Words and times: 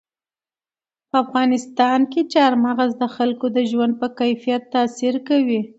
په 1.09 1.15
افغانستان 1.23 1.99
کې 2.11 2.21
چار 2.33 2.53
مغز 2.65 2.91
د 3.01 3.03
خلکو 3.15 3.45
د 3.55 3.57
ژوند 3.71 3.93
په 4.01 4.07
کیفیت 4.19 4.61
تاثیر 4.75 5.15
کوي. 5.27 5.61